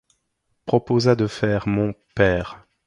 Proposa 0.65 1.15
de 1.15 1.27
faire 1.27 1.67
mon. 1.67 1.93
père 2.15 2.65